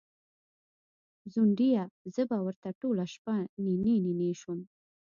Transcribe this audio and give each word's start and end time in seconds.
ځونډیه! 1.33 1.83
زه 2.15 2.21
به 2.29 2.37
ورته 2.45 2.69
ټوله 2.81 3.05
شپه 3.13 3.35
نینې 3.63 3.95
نینې 4.05 4.31
شوم 4.41 4.59